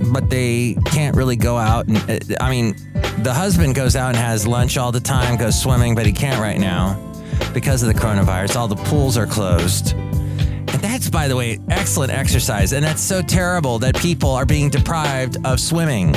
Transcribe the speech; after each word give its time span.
but 0.00 0.30
they 0.30 0.76
can't 0.86 1.16
really 1.16 1.36
go 1.36 1.56
out. 1.56 1.86
And 1.86 1.98
uh, 2.10 2.36
I 2.40 2.50
mean, 2.50 2.76
the 3.22 3.32
husband 3.32 3.74
goes 3.74 3.96
out 3.96 4.10
and 4.10 4.16
has 4.16 4.46
lunch 4.46 4.76
all 4.76 4.92
the 4.92 5.00
time, 5.00 5.36
goes 5.36 5.60
swimming, 5.60 5.94
but 5.94 6.06
he 6.06 6.12
can't 6.12 6.40
right 6.40 6.58
now 6.58 7.04
because 7.52 7.82
of 7.82 7.92
the 7.92 7.98
coronavirus. 7.98 8.56
All 8.56 8.68
the 8.68 8.76
pools 8.76 9.16
are 9.16 9.26
closed. 9.26 9.94
And 9.94 10.82
that's, 10.82 11.08
by 11.10 11.28
the 11.28 11.36
way, 11.36 11.58
excellent 11.70 12.12
exercise. 12.12 12.72
And 12.72 12.84
that's 12.84 13.02
so 13.02 13.22
terrible 13.22 13.78
that 13.80 13.96
people 13.96 14.30
are 14.30 14.46
being 14.46 14.70
deprived 14.70 15.38
of 15.44 15.60
swimming. 15.60 16.14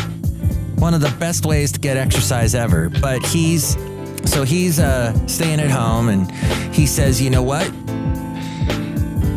One 0.78 0.94
of 0.94 1.02
the 1.02 1.14
best 1.20 1.46
ways 1.46 1.72
to 1.72 1.80
get 1.80 1.98
exercise 1.98 2.54
ever. 2.54 2.90
But 2.90 3.26
he's, 3.26 3.78
so 4.26 4.44
he's 4.44 4.80
uh, 4.80 5.14
staying 5.28 5.60
at 5.60 5.72
home 5.72 6.10
and 6.10 6.32
he 6.76 6.86
says, 6.86 7.22
you 7.22 7.30
know 7.30 7.44
what? 7.44 7.72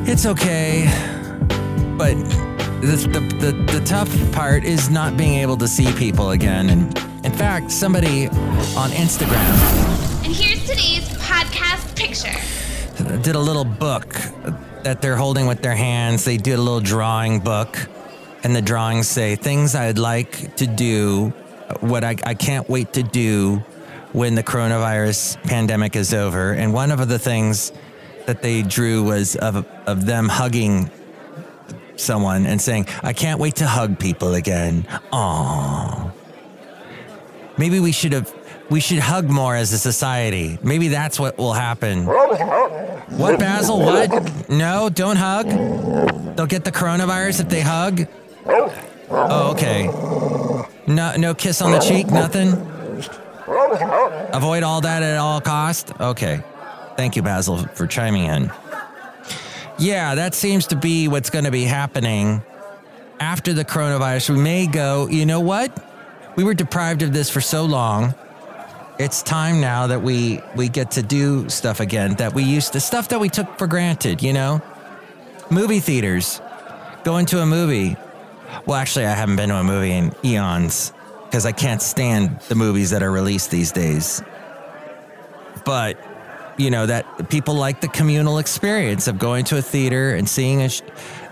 It's 0.06 0.26
okay. 0.26 0.84
But 1.96 2.14
the, 2.84 3.20
the, 3.40 3.52
the, 3.72 3.84
tough 3.84 4.10
part 4.32 4.64
is 4.64 4.90
not 4.90 5.16
being 5.16 5.34
able 5.38 5.56
to 5.56 5.66
see 5.66 5.90
people 5.94 6.30
again. 6.30 6.68
And 6.68 6.98
in 7.24 7.32
fact, 7.32 7.70
somebody 7.70 8.28
on 8.76 8.90
Instagram 8.90 10.24
And 10.24 10.34
here's 10.34 10.60
today's 10.68 11.08
podcast 11.18 11.96
picture. 11.96 13.22
did 13.22 13.36
a 13.36 13.40
little 13.40 13.64
book 13.64 14.14
that 14.82 15.00
they're 15.00 15.16
holding 15.16 15.46
with 15.46 15.62
their 15.62 15.74
hands. 15.74 16.24
They 16.24 16.36
did 16.36 16.58
a 16.58 16.62
little 16.62 16.80
drawing 16.80 17.40
book, 17.40 17.88
and 18.42 18.54
the 18.54 18.62
drawings 18.62 19.08
say 19.08 19.36
things 19.36 19.74
I'd 19.74 19.98
like 19.98 20.56
to 20.56 20.66
do, 20.66 21.30
what 21.80 22.04
I, 22.04 22.16
I 22.24 22.34
can't 22.34 22.68
wait 22.68 22.92
to 22.94 23.02
do 23.02 23.64
when 24.12 24.34
the 24.34 24.42
coronavirus 24.42 25.42
pandemic 25.44 25.96
is 25.96 26.12
over. 26.12 26.52
And 26.52 26.74
one 26.74 26.92
of 26.92 27.08
the 27.08 27.18
things 27.18 27.72
that 28.26 28.42
they 28.42 28.62
drew 28.62 29.02
was 29.02 29.36
of, 29.36 29.66
of 29.86 30.04
them 30.04 30.28
hugging 30.28 30.90
someone 31.96 32.46
and 32.46 32.60
saying, 32.60 32.86
I 33.02 33.12
can't 33.12 33.40
wait 33.40 33.56
to 33.56 33.66
hug 33.66 33.98
people 33.98 34.34
again. 34.34 34.86
Aww. 35.12 36.12
Maybe 37.56 37.80
we 37.80 37.92
should 37.92 38.12
have. 38.12 38.32
We 38.70 38.80
should 38.80 38.98
hug 38.98 39.28
more 39.28 39.54
as 39.54 39.72
a 39.72 39.78
society. 39.78 40.58
Maybe 40.62 40.88
that's 40.88 41.20
what 41.20 41.36
will 41.36 41.52
happen. 41.52 42.06
What, 42.06 43.38
Basil? 43.38 43.78
What? 43.78 44.48
No, 44.48 44.88
don't 44.88 45.16
hug. 45.16 45.46
They'll 46.34 46.46
get 46.46 46.64
the 46.64 46.72
coronavirus 46.72 47.40
if 47.42 47.48
they 47.50 47.60
hug. 47.60 48.06
Oh, 48.46 49.52
okay. 49.52 49.86
No, 50.86 51.14
no 51.16 51.34
kiss 51.34 51.60
on 51.60 51.72
the 51.72 51.78
cheek. 51.78 52.06
Nothing. 52.06 52.52
Avoid 54.32 54.62
all 54.62 54.80
that 54.80 55.02
at 55.02 55.18
all 55.18 55.42
cost. 55.42 55.92
Okay. 56.00 56.42
Thank 56.96 57.16
you, 57.16 57.22
Basil, 57.22 57.58
for 57.74 57.86
chiming 57.86 58.24
in. 58.24 58.50
Yeah, 59.78 60.14
that 60.14 60.34
seems 60.34 60.68
to 60.68 60.76
be 60.76 61.08
what's 61.08 61.30
going 61.30 61.44
to 61.44 61.50
be 61.50 61.64
happening 61.64 62.42
after 63.20 63.52
the 63.52 63.64
coronavirus. 63.64 64.30
We 64.30 64.40
may 64.40 64.66
go. 64.66 65.08
You 65.08 65.26
know 65.26 65.40
what? 65.40 65.84
We 66.36 66.44
were 66.44 66.54
deprived 66.54 67.02
of 67.02 67.12
this 67.12 67.30
for 67.30 67.40
so 67.40 67.64
long 67.64 68.14
it's 68.98 69.22
time 69.22 69.60
now 69.60 69.88
that 69.88 70.02
we 70.02 70.40
we 70.54 70.68
get 70.68 70.92
to 70.92 71.02
do 71.02 71.48
stuff 71.48 71.80
again 71.80 72.14
that 72.14 72.32
we 72.32 72.44
used 72.44 72.72
to 72.72 72.80
stuff 72.80 73.08
that 73.08 73.18
we 73.18 73.28
took 73.28 73.58
for 73.58 73.66
granted 73.66 74.22
you 74.22 74.32
know 74.32 74.62
movie 75.50 75.80
theaters 75.80 76.40
going 77.02 77.26
to 77.26 77.40
a 77.40 77.46
movie 77.46 77.96
well 78.66 78.76
actually 78.76 79.04
i 79.04 79.10
haven't 79.10 79.36
been 79.36 79.48
to 79.48 79.56
a 79.56 79.64
movie 79.64 79.90
in 79.90 80.14
eons 80.24 80.92
because 81.24 81.44
i 81.44 81.50
can't 81.50 81.82
stand 81.82 82.38
the 82.48 82.54
movies 82.54 82.90
that 82.90 83.02
are 83.02 83.10
released 83.10 83.50
these 83.50 83.72
days 83.72 84.22
but 85.64 85.98
you 86.56 86.70
know 86.70 86.86
that 86.86 87.28
people 87.28 87.54
like 87.54 87.80
the 87.80 87.88
communal 87.88 88.38
experience 88.38 89.08
of 89.08 89.18
going 89.18 89.44
to 89.44 89.58
a 89.58 89.62
theater 89.62 90.14
and 90.14 90.28
seeing 90.28 90.62
a, 90.62 90.70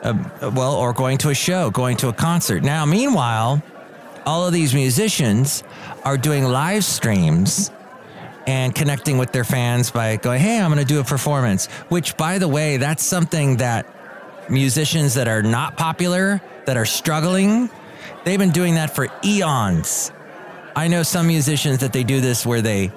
a 0.04 0.50
well 0.50 0.74
or 0.74 0.92
going 0.92 1.18
to 1.18 1.28
a 1.30 1.34
show 1.34 1.70
going 1.70 1.96
to 1.96 2.08
a 2.08 2.12
concert 2.12 2.62
now 2.62 2.84
meanwhile 2.84 3.62
all 4.26 4.46
of 4.46 4.52
these 4.52 4.74
musicians 4.74 5.62
are 6.04 6.16
doing 6.16 6.44
live 6.44 6.84
streams 6.84 7.70
and 8.46 8.74
connecting 8.74 9.18
with 9.18 9.32
their 9.32 9.44
fans 9.44 9.90
by 9.90 10.16
going, 10.16 10.40
hey, 10.40 10.60
I'm 10.60 10.72
going 10.72 10.84
to 10.84 10.92
do 10.94 11.00
a 11.00 11.04
performance. 11.04 11.66
Which, 11.88 12.16
by 12.16 12.38
the 12.38 12.48
way, 12.48 12.76
that's 12.76 13.04
something 13.04 13.58
that 13.58 13.86
musicians 14.50 15.14
that 15.14 15.28
are 15.28 15.42
not 15.42 15.76
popular, 15.76 16.40
that 16.66 16.76
are 16.76 16.84
struggling, 16.84 17.70
they've 18.24 18.38
been 18.38 18.50
doing 18.50 18.74
that 18.74 18.94
for 18.94 19.08
eons. 19.24 20.12
I 20.74 20.88
know 20.88 21.02
some 21.02 21.26
musicians 21.26 21.78
that 21.78 21.92
they 21.92 22.02
do 22.02 22.20
this 22.20 22.46
where 22.46 22.62
they, 22.62 22.90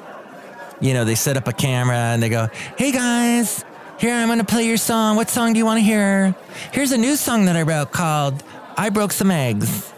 you 0.82 0.94
know, 0.94 1.06
they 1.06 1.16
set 1.16 1.38
up 1.38 1.48
a 1.48 1.54
camera 1.54 1.96
and 1.96 2.22
they 2.22 2.30
go, 2.30 2.50
hey 2.78 2.92
guys, 2.92 3.64
here 4.00 4.14
I'm 4.14 4.28
going 4.28 4.40
to 4.40 4.46
play 4.46 4.68
your 4.68 4.78
song. 4.78 5.16
What 5.16 5.30
song 5.30 5.54
do 5.54 5.60
you 5.60 5.66
want 5.66 5.80
to 5.80 5.84
hear? 5.84 6.36
Here's 6.72 6.92
a 6.92 6.98
new 6.98 7.16
song 7.16 7.46
that 7.46 7.56
I 7.56 7.62
wrote 7.62 7.92
called 7.92 8.44
I 8.78 8.90
Broke 8.90 9.14
Some 9.14 9.32
Eggs. 9.32 9.94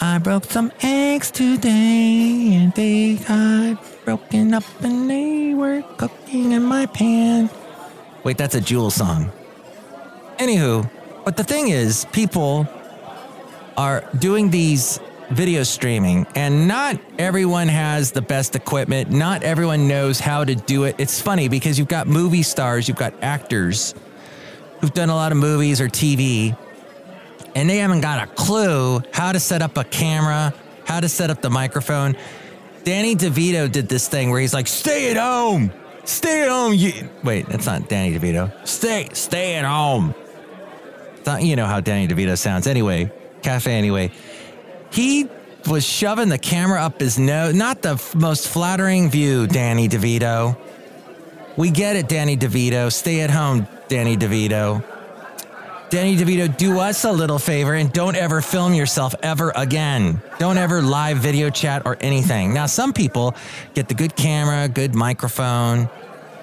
I 0.00 0.18
broke 0.18 0.44
some 0.44 0.70
eggs 0.80 1.32
today 1.32 2.54
and 2.54 2.72
they 2.74 3.16
got 3.16 3.82
broken 4.04 4.54
up 4.54 4.62
and 4.80 5.10
they 5.10 5.54
were 5.54 5.82
cooking 5.96 6.52
in 6.52 6.62
my 6.62 6.86
pan. 6.86 7.50
Wait, 8.22 8.38
that's 8.38 8.54
a 8.54 8.60
Jewel 8.60 8.90
song. 8.92 9.32
Anywho, 10.38 10.88
but 11.24 11.36
the 11.36 11.42
thing 11.42 11.68
is, 11.68 12.06
people 12.12 12.68
are 13.76 14.08
doing 14.20 14.50
these 14.50 15.00
video 15.30 15.62
streaming 15.62 16.26
and 16.34 16.66
not 16.66 16.98
everyone 17.18 17.68
has 17.68 18.12
the 18.12 18.22
best 18.22 18.56
equipment. 18.56 19.10
Not 19.10 19.42
everyone 19.42 19.88
knows 19.88 20.20
how 20.20 20.44
to 20.44 20.54
do 20.54 20.84
it. 20.84 20.96
It's 20.98 21.20
funny 21.20 21.48
because 21.48 21.78
you've 21.78 21.88
got 21.88 22.06
movie 22.06 22.42
stars, 22.42 22.88
you've 22.88 22.96
got 22.96 23.14
actors 23.22 23.94
who've 24.80 24.92
done 24.92 25.10
a 25.10 25.14
lot 25.14 25.32
of 25.32 25.38
movies 25.38 25.80
or 25.80 25.88
TV 25.88 26.56
and 27.54 27.68
they 27.68 27.78
haven't 27.78 28.00
got 28.00 28.22
a 28.22 28.30
clue 28.34 29.00
how 29.12 29.32
to 29.32 29.40
set 29.40 29.62
up 29.62 29.76
a 29.76 29.84
camera, 29.84 30.54
how 30.84 31.00
to 31.00 31.08
set 31.08 31.30
up 31.30 31.42
the 31.42 31.50
microphone. 31.50 32.16
Danny 32.84 33.16
DeVito 33.16 33.70
did 33.70 33.88
this 33.88 34.08
thing 34.08 34.30
where 34.30 34.40
he's 34.40 34.54
like, 34.54 34.66
"Stay 34.66 35.10
at 35.10 35.16
home, 35.16 35.72
stay 36.04 36.42
at 36.42 36.48
home." 36.48 36.74
You, 36.74 37.08
wait, 37.24 37.46
that's 37.46 37.66
not 37.66 37.88
Danny 37.88 38.16
DeVito. 38.18 38.52
Stay, 38.66 39.08
stay 39.12 39.56
at 39.56 39.64
home. 39.64 40.14
You 41.40 41.56
know 41.56 41.66
how 41.66 41.80
Danny 41.80 42.08
DeVito 42.08 42.38
sounds. 42.38 42.66
Anyway, 42.66 43.12
Cafe 43.42 43.70
Anyway. 43.70 44.10
He 44.90 45.28
was 45.66 45.84
shoving 45.84 46.28
the 46.28 46.38
camera 46.38 46.82
up 46.82 47.00
his 47.00 47.18
nose. 47.18 47.54
Not 47.54 47.82
the 47.82 47.94
f- 47.94 48.14
most 48.14 48.48
flattering 48.48 49.10
view, 49.10 49.46
Danny 49.46 49.88
DeVito. 49.88 50.56
We 51.56 51.70
get 51.70 51.96
it, 51.96 52.08
Danny 52.08 52.36
DeVito. 52.36 52.92
Stay 52.92 53.20
at 53.20 53.30
home, 53.30 53.66
Danny 53.88 54.16
DeVito. 54.16 54.84
Danny 55.90 56.16
DeVito, 56.16 56.54
do 56.54 56.80
us 56.80 57.04
a 57.04 57.12
little 57.12 57.38
favor 57.38 57.74
and 57.74 57.90
don't 57.92 58.14
ever 58.14 58.42
film 58.42 58.74
yourself 58.74 59.14
ever 59.22 59.52
again. 59.56 60.20
Don't 60.38 60.58
ever 60.58 60.82
live 60.82 61.18
video 61.18 61.48
chat 61.48 61.82
or 61.86 61.96
anything. 62.00 62.52
Now, 62.52 62.66
some 62.66 62.92
people 62.92 63.34
get 63.72 63.88
the 63.88 63.94
good 63.94 64.14
camera, 64.14 64.68
good 64.68 64.94
microphone, 64.94 65.88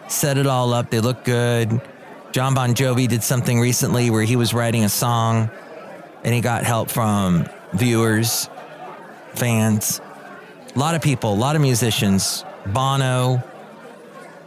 set 0.08 0.40
it 0.40 0.48
all 0.48 0.74
up. 0.74 0.90
They 0.90 1.00
look 1.00 1.24
good. 1.24 1.80
John 2.32 2.56
Bon 2.56 2.74
Jovi 2.74 3.08
did 3.08 3.24
something 3.24 3.60
recently 3.60 4.10
where 4.10 4.24
he 4.24 4.36
was 4.36 4.54
writing 4.54 4.84
a 4.84 4.90
song 4.90 5.50
and 6.24 6.34
he 6.34 6.42
got 6.42 6.64
help 6.64 6.90
from 6.90 7.48
viewers, 7.76 8.50
fans, 9.34 10.02
a 10.76 10.80
lot 10.80 10.96
of 10.96 11.02
people, 11.02 11.34
a 11.34 11.36
lot 11.36 11.56
of 11.56 11.62
musicians, 11.62 12.44
Bono, 12.68 13.44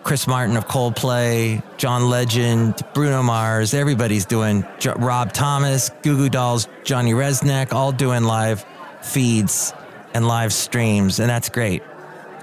Chris 0.05 0.27
Martin 0.27 0.57
of 0.57 0.67
Coldplay, 0.67 1.63
John 1.77 2.09
Legend, 2.09 2.81
Bruno 2.95 3.23
Mars, 3.23 3.75
everybody's 3.75 4.25
doing 4.25 4.65
Rob 4.97 5.33
Thomas, 5.33 5.91
Goo 6.03 6.17
Goo 6.17 6.29
Dolls, 6.29 6.69
Johnny 6.85 7.13
Rzeznik, 7.13 7.73
all 7.73 7.93
doing 7.93 8.25
live 8.25 8.65
feeds 9.03 9.73
and 10.15 10.27
live 10.27 10.53
streams, 10.53 11.21
and 11.21 11.29
that's 11.29 11.49
great. 11.49 11.83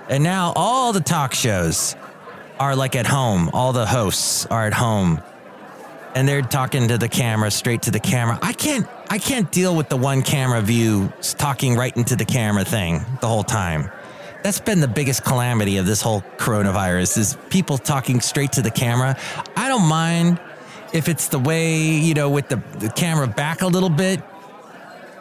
And 0.09 0.23
now 0.23 0.53
all 0.55 0.93
the 0.93 0.99
talk 0.99 1.33
shows 1.33 1.95
are 2.59 2.75
like 2.75 2.95
at 2.95 3.07
home. 3.07 3.49
All 3.53 3.73
the 3.73 3.85
hosts 3.85 4.45
are 4.45 4.67
at 4.67 4.73
home. 4.73 5.21
And 6.15 6.27
they're 6.27 6.41
talking 6.41 6.87
to 6.87 6.97
the 6.97 7.09
camera, 7.09 7.51
straight 7.51 7.83
to 7.83 7.91
the 7.91 7.99
camera. 7.99 8.39
I 8.41 8.53
can't 8.53 8.87
I 9.09 9.19
can't 9.19 9.51
deal 9.51 9.75
with 9.75 9.89
the 9.89 9.97
one 9.97 10.23
camera 10.23 10.61
view 10.61 11.11
talking 11.37 11.75
right 11.75 11.95
into 11.95 12.15
the 12.15 12.25
camera 12.25 12.65
thing 12.65 13.05
the 13.21 13.27
whole 13.27 13.43
time 13.43 13.91
that's 14.45 14.59
been 14.59 14.79
the 14.79 14.87
biggest 14.87 15.23
calamity 15.23 15.77
of 15.77 15.87
this 15.87 16.03
whole 16.03 16.21
coronavirus 16.37 17.17
is 17.17 17.35
people 17.49 17.79
talking 17.79 18.21
straight 18.21 18.51
to 18.51 18.61
the 18.61 18.69
camera. 18.69 19.17
I 19.55 19.67
don't 19.67 19.87
mind 19.87 20.39
if 20.93 21.09
it's 21.09 21.29
the 21.29 21.39
way, 21.39 21.79
you 21.79 22.13
know, 22.13 22.29
with 22.29 22.49
the, 22.49 22.57
the 22.77 22.89
camera 22.89 23.25
back 23.25 23.63
a 23.63 23.67
little 23.67 23.89
bit 23.89 24.21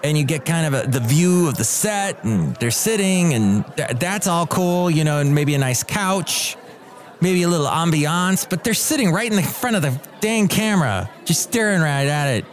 and 0.03 0.19
you 0.19 0.25
get 0.25 0.45
kind 0.45 0.67
of 0.67 0.85
a, 0.85 0.87
the 0.87 1.01
view 1.01 1.49
of 1.49 1.57
the 1.57 1.65
set 1.65 2.23
and 2.23 2.55
they're 2.57 2.71
sitting 2.71 3.33
and 3.33 3.65
th- 3.79 3.93
that's 3.93 4.27
all 4.27 4.47
cool, 4.47 4.91
you 4.91 5.05
know, 5.05 5.21
and 5.21 5.35
maybe 5.35 5.55
a 5.55 5.59
nice 5.59 5.83
couch, 5.83 6.59
maybe 7.21 7.43
a 7.43 7.49
little 7.49 7.67
ambiance, 7.67 8.49
but 8.49 8.65
they're 8.65 8.75
sitting 8.75 9.13
right 9.13 9.31
in 9.31 9.37
the 9.37 9.43
front 9.43 9.77
of 9.77 9.83
the 9.83 10.01
dang 10.21 10.49
camera, 10.49 11.11
just 11.25 11.43
staring 11.43 11.81
right 11.81 12.07
at 12.07 12.37
it. 12.37 12.45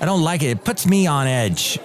I 0.00 0.04
don't 0.04 0.22
like 0.22 0.42
it. 0.42 0.48
It 0.48 0.64
puts 0.64 0.86
me 0.86 1.06
on 1.06 1.26
edge. 1.26 1.78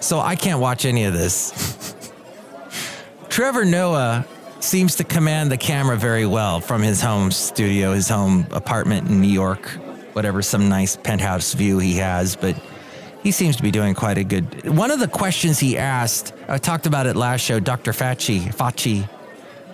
So 0.00 0.18
I 0.18 0.36
can't 0.36 0.60
watch 0.60 0.84
any 0.84 1.04
of 1.04 1.12
this. 1.12 1.94
Trevor 3.28 3.64
Noah 3.64 4.26
seems 4.60 4.96
to 4.96 5.04
command 5.04 5.50
the 5.50 5.56
camera 5.56 5.96
very 5.96 6.26
well 6.26 6.60
from 6.60 6.82
his 6.82 7.00
home 7.00 7.30
studio, 7.30 7.92
his 7.92 8.08
home 8.08 8.46
apartment 8.50 9.08
in 9.08 9.20
New 9.20 9.28
York, 9.28 9.66
whatever, 10.12 10.42
some 10.42 10.68
nice 10.68 10.96
penthouse 10.96 11.54
view 11.54 11.78
he 11.78 11.94
has. 11.94 12.36
But 12.36 12.60
he 13.22 13.30
seems 13.30 13.56
to 13.56 13.62
be 13.62 13.70
doing 13.70 13.94
quite 13.94 14.18
a 14.18 14.24
good. 14.24 14.68
One 14.68 14.90
of 14.90 14.98
the 14.98 15.08
questions 15.08 15.58
he 15.58 15.76
asked, 15.76 16.32
I 16.48 16.58
talked 16.58 16.86
about 16.86 17.06
it 17.06 17.16
last 17.16 17.42
show, 17.42 17.60
Dr. 17.60 17.92
Fauci, 17.92 18.54
Fauci, 18.54 19.08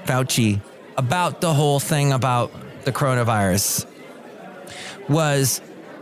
Fauci, 0.04 0.60
about 0.96 1.40
the 1.40 1.52
whole 1.52 1.80
thing 1.80 2.12
about 2.12 2.52
the 2.84 2.92
coronavirus 2.92 3.86
was 5.08 5.60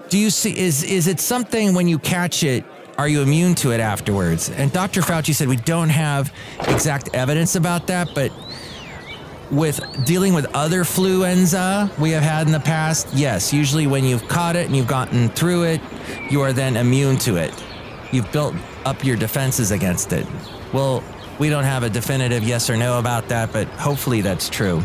do 0.09 0.19
you 0.19 0.31
see 0.31 0.57
is 0.57 0.83
is 0.83 1.07
it 1.07 1.21
something 1.21 1.75
when 1.75 1.89
you 1.89 1.99
catch 1.99 2.43
it 2.43 2.65
are 2.97 3.09
you 3.09 3.23
immune 3.23 3.55
to 3.57 3.73
it 3.73 3.81
afterwards? 3.81 4.51
And 4.51 4.73
Dr. 4.73 5.01
Fauci 5.01 5.35
said 5.35 5.49
we 5.49 5.57
don't 5.57 5.89
have 5.89 6.33
exact 6.61 7.11
evidence 7.13 7.57
about 7.57 7.89
that, 7.89 8.09
but 8.15 8.33
with 9.51 9.81
dealing 10.05 10.33
with 10.33 10.47
other 10.55 10.85
fluenza 10.85 11.91
we 11.99 12.11
have 12.11 12.23
had 12.23 12.47
in 12.47 12.53
the 12.53 12.61
past, 12.61 13.09
yes, 13.13 13.53
usually 13.53 13.87
when 13.87 14.05
you've 14.05 14.27
caught 14.29 14.57
it 14.57 14.67
and 14.67 14.77
you've 14.77 14.87
gotten 14.87 15.29
through 15.31 15.65
it, 15.65 15.81
you 16.31 16.41
are 16.41 16.53
then 16.53 16.77
immune 16.77 17.19
to 17.19 17.37
it. 17.37 17.53
You've 18.13 18.31
built 18.33 18.55
up 18.85 19.05
your 19.05 19.17
defenses 19.17 19.71
against 19.71 20.13
it. 20.13 20.27
Well, 20.73 21.03
we 21.39 21.49
don't 21.49 21.65
have 21.65 21.83
a 21.83 21.91
definitive 21.91 22.45
yes 22.45 22.71
or 22.71 22.77
no 22.77 22.99
about 22.99 23.29
that, 23.29 23.53
but 23.53 23.67
hopefully 23.69 24.21
that's 24.21 24.49
true. 24.49 24.83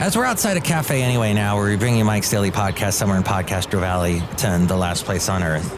As 0.00 0.16
we're 0.16 0.24
outside 0.24 0.56
a 0.56 0.60
cafe 0.60 1.02
anyway 1.02 1.32
now, 1.32 1.56
we're 1.56 1.76
bringing 1.76 2.04
Mike's 2.04 2.30
Daily 2.30 2.50
Podcast 2.50 2.94
somewhere 2.94 3.16
in 3.16 3.22
Podcastro 3.22 3.80
Valley, 3.80 4.22
10, 4.36 4.66
the 4.66 4.76
last 4.76 5.04
place 5.04 5.28
on 5.28 5.42
earth. 5.42 5.68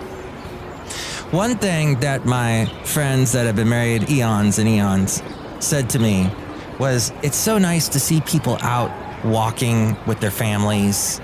One 1.33 1.59
thing 1.59 2.01
that 2.01 2.25
my 2.25 2.67
friends 2.85 3.33
that 3.33 3.47
have 3.47 3.57
been 3.57 3.69
married 3.69 4.09
eons 4.09 4.59
and 4.59 4.69
eons 4.69 5.23
said 5.59 5.91
to 5.91 5.99
me 5.99 6.31
was 6.79 7.13
it's 7.23 7.37
so 7.37 7.59
nice 7.59 7.89
to 7.89 8.01
see 8.01 8.21
people 8.21 8.59
out 8.61 8.91
walking 9.25 9.97
with 10.07 10.21
their 10.21 10.31
families 10.31 11.21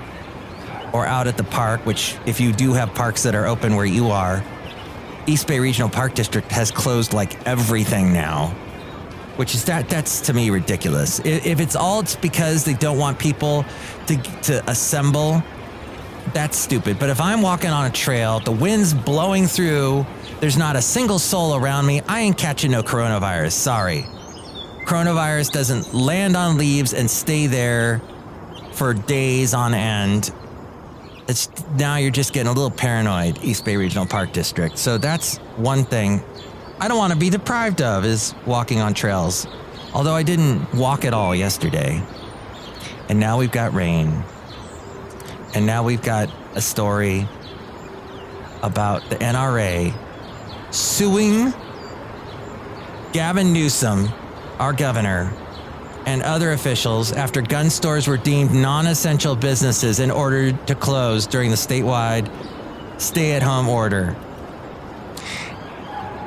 or 0.91 1.05
out 1.05 1.27
at 1.27 1.37
the 1.37 1.43
park, 1.43 1.85
which, 1.85 2.15
if 2.25 2.39
you 2.39 2.51
do 2.51 2.73
have 2.73 2.93
parks 2.93 3.23
that 3.23 3.33
are 3.33 3.47
open 3.47 3.75
where 3.75 3.85
you 3.85 4.09
are, 4.09 4.43
East 5.27 5.47
Bay 5.47 5.59
Regional 5.59 5.89
Park 5.89 6.13
District 6.13 6.51
has 6.51 6.71
closed 6.71 7.13
like 7.13 7.45
everything 7.47 8.13
now, 8.13 8.49
which 9.37 9.55
is 9.55 9.65
that 9.65 9.89
that's 9.89 10.21
to 10.21 10.33
me 10.33 10.49
ridiculous. 10.49 11.19
If 11.19 11.59
it's 11.59 11.75
all 11.75 12.01
it's 12.01 12.15
because 12.15 12.65
they 12.65 12.73
don't 12.73 12.97
want 12.97 13.19
people 13.19 13.65
to 14.07 14.17
to 14.43 14.69
assemble 14.69 15.43
that's 16.31 16.57
stupid. 16.57 16.99
But 16.99 17.09
if 17.09 17.19
I'm 17.19 17.41
walking 17.41 17.71
on 17.71 17.85
a 17.85 17.91
trail, 17.91 18.39
the 18.39 18.51
wind's 18.51 18.93
blowing 18.93 19.45
through, 19.45 20.05
there's 20.39 20.57
not 20.57 20.75
a 20.75 20.81
single 20.81 21.19
soul 21.19 21.55
around 21.55 21.85
me, 21.85 22.01
I 22.07 22.21
ain't 22.21 22.37
catching 22.37 22.71
no 22.71 22.81
coronavirus. 22.81 23.51
Sorry. 23.51 24.05
Coronavirus 24.85 25.51
doesn't 25.51 25.93
land 25.93 26.35
on 26.35 26.57
leaves 26.57 26.93
and 26.93 27.09
stay 27.09 27.47
there 27.47 28.01
for 28.73 28.93
days 28.93 29.53
on 29.53 29.73
end. 29.73 30.31
It's 31.27 31.49
now 31.75 31.95
you're 31.97 32.11
just 32.11 32.33
getting 32.33 32.49
a 32.49 32.53
little 32.53 32.71
paranoid, 32.71 33.41
East 33.43 33.63
Bay 33.65 33.77
Regional 33.77 34.05
Park 34.05 34.33
District. 34.33 34.77
So 34.77 34.97
that's 34.97 35.37
one 35.57 35.85
thing 35.85 36.21
I 36.79 36.87
don't 36.89 36.97
want 36.97 37.13
to 37.13 37.19
be 37.19 37.29
deprived 37.29 37.81
of 37.81 38.03
is 38.03 38.35
walking 38.45 38.81
on 38.81 38.93
trails. 38.93 39.47
Although 39.93 40.15
I 40.15 40.23
didn't 40.23 40.73
walk 40.73 41.05
at 41.05 41.13
all 41.13 41.33
yesterday. 41.33 42.03
And 43.07 43.19
now 43.19 43.37
we've 43.37 43.51
got 43.51 43.73
rain. 43.73 44.23
And 45.53 45.65
now 45.65 45.83
we've 45.83 46.01
got 46.01 46.29
a 46.55 46.61
story 46.61 47.27
about 48.63 49.07
the 49.09 49.15
NRA 49.17 49.93
suing 50.73 51.53
Gavin 53.13 53.53
Newsom, 53.53 54.09
our 54.59 54.73
governor, 54.73 55.31
and 56.05 56.21
other 56.23 56.51
officials 56.51 57.11
after 57.11 57.41
gun 57.41 57.69
stores 57.69 58.07
were 58.07 58.17
deemed 58.17 58.51
non 58.51 58.87
essential 58.87 59.35
businesses 59.35 59.99
and 59.99 60.11
ordered 60.11 60.67
to 60.67 60.75
close 60.75 61.25
during 61.27 61.49
the 61.49 61.55
statewide 61.55 62.29
stay 62.97 63.33
at 63.33 63.43
home 63.43 63.67
order. 63.67 64.15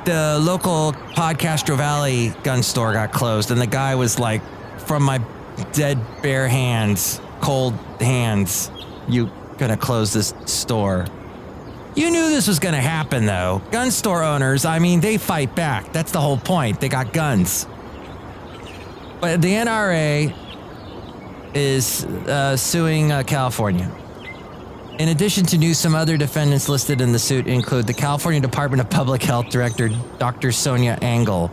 The 0.04 0.38
local 0.40 0.92
Podcastro 1.14 1.76
Valley 1.76 2.32
gun 2.44 2.62
store 2.62 2.92
got 2.92 3.12
closed, 3.12 3.50
and 3.50 3.60
the 3.60 3.66
guy 3.66 3.94
was 3.96 4.18
like, 4.18 4.40
from 4.78 5.02
my 5.02 5.20
dead 5.72 5.98
bare 6.22 6.46
hands, 6.48 7.20
cold 7.40 7.74
hands, 8.00 8.70
you 9.08 9.30
gonna 9.58 9.76
close 9.76 10.12
this 10.12 10.32
store. 10.44 11.06
You 11.96 12.10
knew 12.10 12.28
this 12.28 12.46
was 12.46 12.58
gonna 12.58 12.80
happen 12.80 13.26
though. 13.26 13.62
Gun 13.72 13.90
store 13.90 14.22
owners, 14.22 14.64
I 14.64 14.78
mean, 14.78 15.00
they 15.00 15.16
fight 15.16 15.54
back. 15.56 15.92
That's 15.92 16.12
the 16.12 16.20
whole 16.20 16.36
point. 16.36 16.80
They 16.80 16.88
got 16.88 17.12
guns. 17.12 17.66
The 19.34 19.48
NRA 19.48 20.32
is 21.52 22.04
uh, 22.04 22.56
suing 22.56 23.10
uh, 23.10 23.24
California. 23.24 23.90
In 25.00 25.08
addition 25.08 25.44
to 25.46 25.58
Newsom, 25.58 25.96
other 25.96 26.16
defendants 26.16 26.68
listed 26.68 27.00
in 27.00 27.10
the 27.10 27.18
suit 27.18 27.48
include 27.48 27.88
the 27.88 27.92
California 27.92 28.40
Department 28.40 28.80
of 28.80 28.88
Public 28.88 29.22
Health 29.22 29.50
Director, 29.50 29.90
Dr. 30.18 30.52
Sonia 30.52 30.96
Angell. 31.02 31.50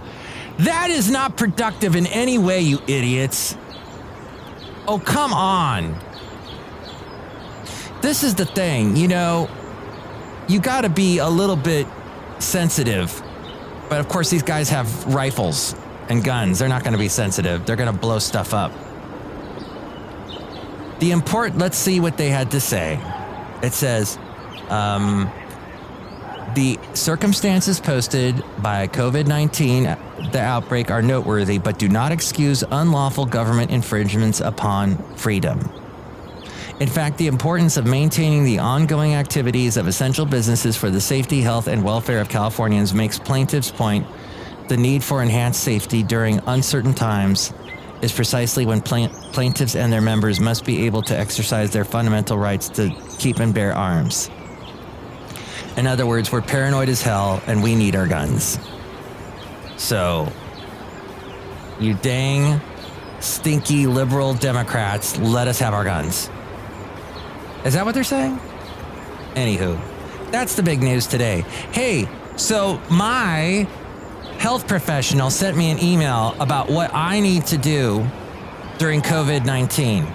That 0.59 0.91
is 0.91 1.09
not 1.09 1.35
productive 1.35 1.95
in 1.95 2.05
any 2.05 2.37
way, 2.37 2.61
you 2.61 2.79
idiots. 2.87 3.57
Oh, 4.87 4.99
come 4.99 5.33
on. 5.33 5.99
This 8.01 8.23
is 8.23 8.35
the 8.35 8.45
thing, 8.45 8.95
you 8.95 9.07
know, 9.07 9.49
you 10.47 10.59
got 10.59 10.81
to 10.81 10.89
be 10.89 11.17
a 11.17 11.27
little 11.27 11.55
bit 11.55 11.87
sensitive. 12.37 13.19
But 13.89 13.99
of 13.99 14.07
course, 14.07 14.29
these 14.29 14.43
guys 14.43 14.69
have 14.69 15.13
rifles 15.13 15.75
and 16.09 16.23
guns. 16.23 16.59
They're 16.59 16.69
not 16.69 16.83
going 16.83 16.93
to 16.93 16.99
be 16.99 17.09
sensitive, 17.09 17.65
they're 17.65 17.75
going 17.75 17.93
to 17.93 17.99
blow 17.99 18.19
stuff 18.19 18.53
up. 18.53 18.71
The 20.99 21.11
important, 21.11 21.59
let's 21.59 21.77
see 21.77 21.99
what 21.99 22.17
they 22.17 22.29
had 22.29 22.51
to 22.51 22.59
say. 22.59 22.99
It 23.61 23.73
says, 23.73 24.17
um, 24.69 25.31
the 26.55 26.79
circumstances 26.93 27.79
posted 27.79 28.43
by 28.59 28.87
COVID 28.87 29.27
19, 29.27 29.83
the 30.31 30.39
outbreak, 30.39 30.91
are 30.91 31.01
noteworthy, 31.01 31.57
but 31.57 31.79
do 31.79 31.89
not 31.89 32.11
excuse 32.11 32.63
unlawful 32.69 33.25
government 33.25 33.71
infringements 33.71 34.39
upon 34.39 34.97
freedom. 35.15 35.59
In 36.79 36.89
fact, 36.89 37.17
the 37.17 37.27
importance 37.27 37.77
of 37.77 37.85
maintaining 37.85 38.43
the 38.43 38.59
ongoing 38.59 39.13
activities 39.13 39.77
of 39.77 39.87
essential 39.87 40.25
businesses 40.25 40.75
for 40.75 40.89
the 40.89 41.01
safety, 41.01 41.41
health, 41.41 41.67
and 41.67 41.83
welfare 41.83 42.19
of 42.19 42.29
Californians 42.29 42.93
makes 42.93 43.17
plaintiffs' 43.19 43.71
point 43.71 44.05
the 44.67 44.77
need 44.77 45.03
for 45.03 45.21
enhanced 45.21 45.63
safety 45.63 46.03
during 46.03 46.39
uncertain 46.47 46.93
times 46.93 47.53
is 48.01 48.11
precisely 48.11 48.65
when 48.65 48.81
plaintiffs 48.81 49.75
and 49.75 49.91
their 49.91 50.01
members 50.01 50.39
must 50.39 50.65
be 50.65 50.85
able 50.85 51.01
to 51.01 51.17
exercise 51.17 51.71
their 51.71 51.85
fundamental 51.85 52.37
rights 52.37 52.69
to 52.69 52.89
keep 53.17 53.39
and 53.39 53.53
bear 53.53 53.73
arms. 53.73 54.29
In 55.77 55.87
other 55.87 56.05
words, 56.05 56.31
we're 56.31 56.41
paranoid 56.41 56.89
as 56.89 57.01
hell 57.01 57.41
and 57.47 57.63
we 57.63 57.75
need 57.75 57.95
our 57.95 58.07
guns. 58.07 58.59
So, 59.77 60.31
you 61.79 61.93
dang 61.95 62.61
stinky 63.19 63.87
liberal 63.87 64.33
Democrats, 64.33 65.17
let 65.17 65.47
us 65.47 65.59
have 65.59 65.73
our 65.73 65.83
guns. 65.83 66.29
Is 67.65 67.73
that 67.73 67.85
what 67.85 67.95
they're 67.95 68.03
saying? 68.03 68.37
Anywho, 69.35 69.79
that's 70.29 70.55
the 70.55 70.63
big 70.63 70.83
news 70.83 71.07
today. 71.07 71.41
Hey, 71.71 72.07
so 72.35 72.81
my 72.91 73.67
health 74.43 74.67
professional 74.67 75.29
sent 75.29 75.55
me 75.55 75.71
an 75.71 75.81
email 75.81 76.35
about 76.37 76.69
what 76.69 76.93
I 76.93 77.21
need 77.21 77.45
to 77.45 77.57
do 77.57 78.05
during 78.77 79.01
COVID 79.01 79.45
19. 79.45 80.05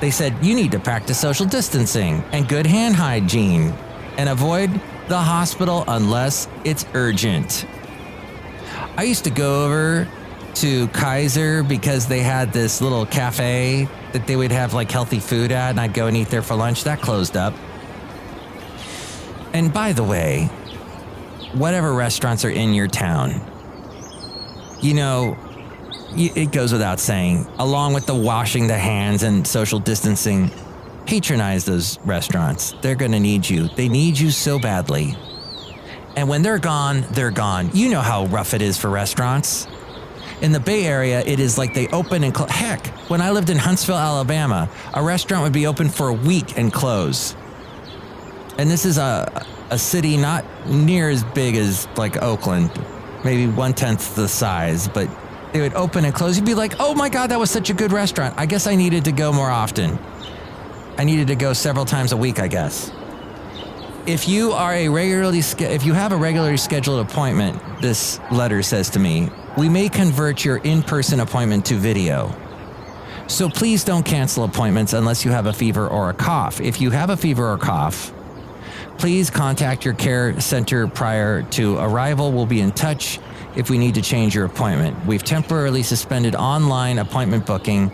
They 0.00 0.10
said, 0.10 0.42
you 0.42 0.54
need 0.54 0.72
to 0.72 0.78
practice 0.78 1.20
social 1.20 1.44
distancing 1.44 2.24
and 2.32 2.48
good 2.48 2.64
hand 2.64 2.96
hygiene 2.96 3.74
and 4.16 4.30
avoid 4.30 4.70
the 5.08 5.18
hospital 5.18 5.84
unless 5.86 6.48
it's 6.64 6.86
urgent. 6.94 7.66
I 8.96 9.02
used 9.02 9.24
to 9.24 9.30
go 9.30 9.66
over 9.66 10.08
to 10.54 10.88
Kaiser 10.88 11.62
because 11.62 12.08
they 12.08 12.20
had 12.20 12.54
this 12.54 12.80
little 12.80 13.04
cafe 13.04 13.86
that 14.14 14.26
they 14.26 14.36
would 14.36 14.50
have 14.50 14.72
like 14.72 14.90
healthy 14.90 15.20
food 15.20 15.52
at, 15.52 15.72
and 15.72 15.80
I'd 15.80 15.92
go 15.92 16.06
and 16.06 16.16
eat 16.16 16.28
there 16.28 16.40
for 16.40 16.54
lunch. 16.54 16.84
That 16.84 17.02
closed 17.02 17.36
up. 17.36 17.52
And 19.52 19.74
by 19.74 19.92
the 19.92 20.04
way, 20.04 20.48
whatever 21.52 21.92
restaurants 21.94 22.44
are 22.44 22.50
in 22.50 22.74
your 22.74 22.88
town, 22.88 23.40
you 24.80 24.94
know, 24.94 25.36
it 26.16 26.52
goes 26.52 26.72
without 26.72 26.98
saying, 26.98 27.46
along 27.58 27.92
with 27.92 28.06
the 28.06 28.14
washing 28.14 28.66
the 28.66 28.78
hands 28.78 29.22
and 29.22 29.46
social 29.46 29.78
distancing, 29.78 30.50
patronize 31.06 31.64
those 31.64 31.98
restaurants. 32.00 32.74
They're 32.80 32.94
going 32.94 33.12
to 33.12 33.20
need 33.20 33.48
you. 33.48 33.68
They 33.68 33.88
need 33.88 34.18
you 34.18 34.30
so 34.30 34.58
badly. 34.58 35.14
And 36.16 36.28
when 36.28 36.42
they're 36.42 36.58
gone, 36.58 37.04
they're 37.10 37.30
gone. 37.30 37.70
You 37.74 37.90
know 37.90 38.00
how 38.00 38.26
rough 38.26 38.54
it 38.54 38.62
is 38.62 38.78
for 38.78 38.88
restaurants. 38.88 39.66
In 40.40 40.52
the 40.52 40.60
Bay 40.60 40.86
Area, 40.86 41.20
it 41.20 41.38
is 41.40 41.58
like 41.58 41.74
they 41.74 41.88
open 41.88 42.24
and 42.24 42.34
close. 42.34 42.50
Heck, 42.50 42.86
when 43.10 43.20
I 43.20 43.30
lived 43.30 43.50
in 43.50 43.58
Huntsville, 43.58 43.96
Alabama, 43.96 44.70
a 44.94 45.02
restaurant 45.02 45.44
would 45.44 45.52
be 45.52 45.66
open 45.66 45.88
for 45.88 46.08
a 46.08 46.14
week 46.14 46.56
and 46.58 46.72
close. 46.72 47.34
And 48.58 48.70
this 48.70 48.86
is 48.86 48.96
a, 48.96 49.46
a 49.70 49.78
city 49.78 50.16
not 50.16 50.44
near 50.66 51.08
as 51.08 51.24
big 51.24 51.56
as 51.56 51.88
like 51.96 52.22
Oakland, 52.22 52.70
maybe 53.24 53.50
one 53.50 53.74
tenth 53.74 54.14
the 54.14 54.28
size, 54.28 54.88
but 54.88 55.08
they 55.52 55.60
would 55.60 55.74
open 55.74 56.04
and 56.04 56.14
close. 56.14 56.36
You'd 56.36 56.46
be 56.46 56.54
like, 56.54 56.74
oh 56.80 56.94
my 56.94 57.08
God, 57.08 57.30
that 57.30 57.38
was 57.38 57.50
such 57.50 57.70
a 57.70 57.74
good 57.74 57.92
restaurant. 57.92 58.34
I 58.36 58.46
guess 58.46 58.66
I 58.66 58.76
needed 58.76 59.04
to 59.06 59.12
go 59.12 59.32
more 59.32 59.50
often. 59.50 59.98
I 60.98 61.04
needed 61.04 61.28
to 61.28 61.36
go 61.36 61.52
several 61.52 61.84
times 61.84 62.12
a 62.12 62.16
week, 62.16 62.38
I 62.38 62.48
guess. 62.48 62.90
If 64.06 64.28
you 64.28 64.52
are 64.52 64.72
a 64.72 64.88
regularly, 64.88 65.40
if 65.40 65.84
you 65.84 65.92
have 65.92 66.12
a 66.12 66.16
regularly 66.16 66.56
scheduled 66.56 67.04
appointment, 67.04 67.60
this 67.80 68.20
letter 68.30 68.62
says 68.62 68.88
to 68.90 68.98
me, 68.98 69.30
we 69.56 69.68
may 69.68 69.88
convert 69.88 70.44
your 70.44 70.58
in 70.58 70.82
person 70.82 71.20
appointment 71.20 71.66
to 71.66 71.74
video. 71.74 72.34
So 73.26 73.48
please 73.48 73.82
don't 73.82 74.04
cancel 74.04 74.44
appointments 74.44 74.92
unless 74.92 75.24
you 75.24 75.32
have 75.32 75.46
a 75.46 75.52
fever 75.52 75.88
or 75.88 76.10
a 76.10 76.14
cough. 76.14 76.60
If 76.60 76.80
you 76.80 76.90
have 76.92 77.10
a 77.10 77.16
fever 77.16 77.50
or 77.50 77.58
cough, 77.58 78.12
please 78.98 79.30
contact 79.30 79.84
your 79.84 79.94
care 79.94 80.40
center 80.40 80.86
prior 80.86 81.42
to 81.42 81.78
arrival. 81.78 82.32
We'll 82.32 82.46
be 82.46 82.60
in 82.60 82.72
touch 82.72 83.18
if 83.54 83.70
we 83.70 83.78
need 83.78 83.94
to 83.94 84.02
change 84.02 84.34
your 84.34 84.44
appointment. 84.44 85.06
We've 85.06 85.24
temporarily 85.24 85.82
suspended 85.82 86.34
online 86.34 86.98
appointment 86.98 87.46
booking 87.46 87.90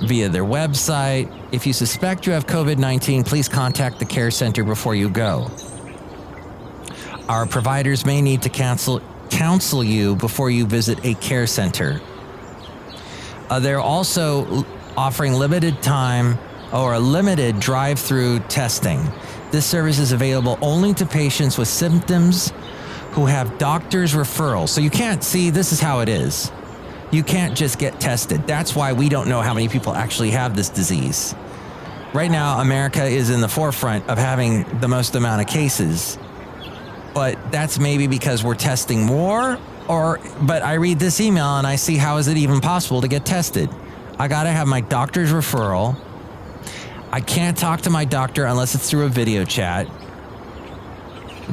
via 0.00 0.28
their 0.28 0.44
website. 0.44 1.30
If 1.52 1.66
you 1.66 1.72
suspect 1.72 2.26
you 2.26 2.32
have 2.32 2.46
COVID 2.46 2.78
19, 2.78 3.24
please 3.24 3.48
contact 3.48 3.98
the 3.98 4.04
care 4.04 4.30
center 4.30 4.64
before 4.64 4.94
you 4.94 5.08
go. 5.08 5.50
Our 7.28 7.46
providers 7.46 8.04
may 8.04 8.20
need 8.20 8.42
to 8.42 8.48
cancel 8.48 9.00
counsel 9.30 9.82
you 9.82 10.16
before 10.16 10.50
you 10.50 10.66
visit 10.66 11.04
a 11.04 11.14
care 11.14 11.46
center. 11.46 12.00
Uh, 13.48 13.60
they're 13.60 13.80
also 13.80 14.66
offering 14.96 15.32
limited 15.34 15.82
time 15.82 16.38
or 16.72 16.98
limited 16.98 17.60
drive 17.60 17.98
through 17.98 18.40
testing. 18.40 19.00
This 19.52 19.64
service 19.64 19.98
is 20.00 20.10
available 20.10 20.58
only 20.60 20.92
to 20.94 21.06
patients 21.06 21.56
with 21.56 21.68
symptoms 21.68 22.52
who 23.12 23.26
have 23.26 23.58
doctor's 23.58 24.14
referrals. 24.14 24.70
So 24.70 24.80
you 24.80 24.90
can't 24.90 25.22
see, 25.22 25.50
this 25.50 25.72
is 25.72 25.78
how 25.78 26.00
it 26.00 26.08
is. 26.08 26.50
You 27.12 27.22
can't 27.22 27.56
just 27.56 27.78
get 27.78 28.00
tested. 28.00 28.46
That's 28.46 28.74
why 28.74 28.94
we 28.94 29.08
don't 29.08 29.28
know 29.28 29.42
how 29.42 29.54
many 29.54 29.68
people 29.68 29.94
actually 29.94 30.30
have 30.30 30.56
this 30.56 30.70
disease. 30.70 31.34
Right 32.12 32.30
now, 32.30 32.60
America 32.60 33.04
is 33.04 33.30
in 33.30 33.40
the 33.40 33.48
forefront 33.48 34.08
of 34.08 34.18
having 34.18 34.64
the 34.80 34.88
most 34.88 35.14
amount 35.14 35.42
of 35.42 35.46
cases 35.46 36.18
but 37.14 37.38
that's 37.52 37.78
maybe 37.78 38.06
because 38.06 38.42
we're 38.42 38.54
testing 38.54 39.04
more 39.04 39.58
or 39.88 40.20
but 40.42 40.62
I 40.62 40.74
read 40.74 40.98
this 40.98 41.20
email 41.20 41.56
and 41.58 41.66
I 41.66 41.76
see 41.76 41.96
how 41.96 42.16
is 42.18 42.28
it 42.28 42.36
even 42.36 42.60
possible 42.60 43.00
to 43.00 43.08
get 43.08 43.24
tested? 43.24 43.70
I 44.18 44.28
got 44.28 44.44
to 44.44 44.50
have 44.50 44.66
my 44.66 44.80
doctor's 44.80 45.32
referral. 45.32 45.96
I 47.12 47.20
can't 47.20 47.56
talk 47.56 47.82
to 47.82 47.90
my 47.90 48.04
doctor 48.04 48.46
unless 48.46 48.74
it's 48.74 48.88
through 48.88 49.04
a 49.04 49.08
video 49.08 49.44
chat. 49.44 49.86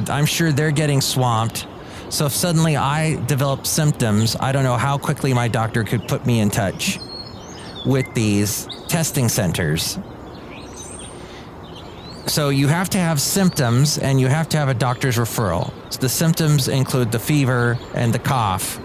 I'm 0.08 0.26
sure 0.26 0.52
they're 0.52 0.70
getting 0.70 1.00
swamped. 1.00 1.66
So 2.08 2.26
if 2.26 2.32
suddenly 2.32 2.76
I 2.76 3.22
develop 3.26 3.66
symptoms, 3.66 4.36
I 4.40 4.52
don't 4.52 4.64
know 4.64 4.76
how 4.76 4.98
quickly 4.98 5.32
my 5.34 5.48
doctor 5.48 5.84
could 5.84 6.08
put 6.08 6.26
me 6.26 6.40
in 6.40 6.50
touch 6.50 6.98
with 7.84 8.12
these 8.14 8.66
testing 8.88 9.28
centers 9.28 9.98
so 12.30 12.50
you 12.50 12.68
have 12.68 12.88
to 12.90 12.98
have 12.98 13.20
symptoms 13.20 13.98
and 13.98 14.20
you 14.20 14.28
have 14.28 14.48
to 14.50 14.56
have 14.56 14.68
a 14.68 14.74
doctor's 14.74 15.16
referral. 15.16 15.72
So 15.92 15.98
the 15.98 16.08
symptoms 16.08 16.68
include 16.68 17.10
the 17.10 17.18
fever 17.18 17.76
and 17.92 18.12
the 18.12 18.20
cough. 18.20 18.78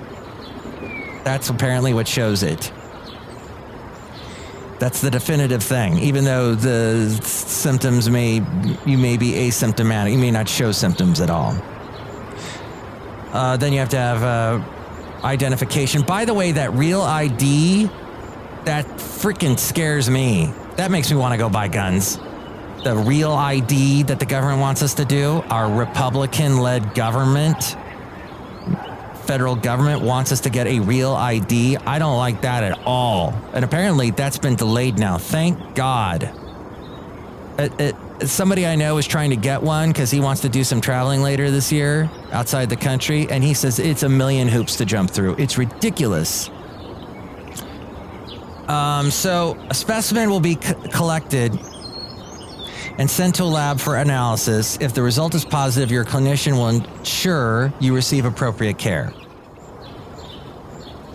That's 1.24 1.50
apparently 1.50 1.94
what 1.94 2.08
shows 2.08 2.42
it. 2.42 2.72
That's 4.80 5.02
the 5.02 5.10
definitive 5.10 5.64
thing. 5.64 5.98
Even 6.00 6.26
though 6.26 6.54
the 6.56 7.10
symptoms 7.24 8.10
may, 8.10 8.42
you 8.86 8.98
may 8.98 9.18
be 9.18 9.32
asymptomatic, 9.32 10.12
you 10.12 10.18
may 10.18 10.32
not 10.32 10.50
show 10.50 10.72
symptoms 10.72 11.22
at 11.22 11.30
all. 11.30 11.56
Uh, 13.32 13.58
then 13.58 13.74
you 13.74 13.80
have 13.80 13.90
to 13.90 13.98
have 13.98 14.24
uh, 14.24 15.24
identification. 15.24 16.02
By 16.02 16.26
the 16.26 16.34
way, 16.34 16.52
that 16.54 16.74
real 16.74 17.02
ID, 17.02 17.90
that 18.66 18.86
freaking 18.98 19.58
scares 19.58 20.10
me. 20.10 20.54
That 20.76 20.92
makes 20.92 21.10
me 21.10 21.18
want 21.18 21.34
to 21.34 21.38
go 21.38 21.50
buy 21.50 21.68
guns 21.68 22.18
the 22.86 22.96
real 22.96 23.32
ID 23.32 24.04
that 24.04 24.20
the 24.20 24.28
government 24.28 24.62
wants 24.62 24.84
us 24.84 24.94
to 24.94 25.06
do, 25.06 25.44
our 25.50 25.68
Republican 25.76 26.60
led 26.60 26.94
government, 26.94 27.76
federal 29.26 29.56
government 29.56 30.02
wants 30.02 30.32
us 30.32 30.42
to 30.42 30.50
get 30.50 30.68
a 30.68 30.80
real 30.80 31.14
ID. 31.14 31.78
I 31.78 32.00
don't 32.00 32.18
like 32.18 32.42
that 32.42 32.64
at 32.64 32.80
all. 32.86 33.34
And 33.54 33.66
apparently 33.66 34.12
that's 34.12 34.38
been 34.38 34.56
delayed 34.56 34.98
now. 34.98 35.18
Thank 35.18 35.76
God. 35.76 36.32
It, 37.58 37.80
it, 37.80 37.96
somebody 38.28 38.66
I 38.66 38.76
know 38.76 38.98
is 38.98 39.08
trying 39.08 39.30
to 39.32 39.36
get 39.36 39.62
one 39.62 39.90
because 39.90 40.12
he 40.12 40.20
wants 40.20 40.42
to 40.42 40.50
do 40.50 40.64
some 40.64 40.82
traveling 40.82 41.22
later 41.22 41.52
this 41.52 41.72
year 41.72 42.10
outside 42.32 42.70
the 42.70 42.76
country. 42.76 43.28
And 43.30 43.44
he 43.44 43.54
says 43.54 43.80
it's 43.80 44.04
a 44.04 44.10
million 44.10 44.48
hoops 44.48 44.78
to 44.78 44.86
jump 44.86 45.10
through. 45.10 45.36
It's 45.38 45.58
ridiculous. 45.58 46.50
Um, 48.68 49.12
so 49.12 49.58
a 49.70 49.74
specimen 49.74 50.30
will 50.30 50.40
be 50.40 50.56
c- 50.56 50.74
collected 50.92 51.58
and 52.98 53.10
sent 53.10 53.36
to 53.36 53.44
a 53.44 53.46
lab 53.46 53.80
for 53.80 53.98
analysis. 53.98 54.78
If 54.80 54.94
the 54.94 55.02
result 55.02 55.36
is 55.36 55.46
positive, 55.46 55.92
your 55.92 56.06
clinician 56.06 56.54
will 56.54 56.70
ensure 56.70 57.74
you 57.80 57.94
receive 57.94 58.26
appropriate 58.26 58.78
care. 58.78 59.14